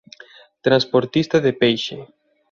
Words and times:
Transportista 0.67 1.37
de 1.45 1.53
peixe. 1.59 1.97